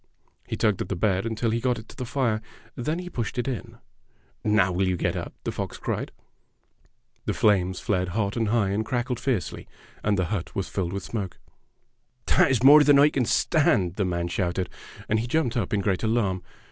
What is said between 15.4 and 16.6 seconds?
up in great alarm.